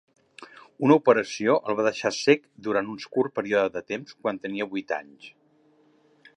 Una 0.87 0.95
operació 1.01 1.57
el 1.73 1.77
va 1.81 1.85
deixar 1.89 2.11
cec 2.21 2.49
durant 2.69 2.91
un 2.95 3.05
curt 3.19 3.37
període 3.37 3.69
de 3.79 3.87
temps 3.93 4.19
quan 4.25 4.43
tenia 4.47 4.71
vuit 4.75 4.99
anys. 5.01 5.33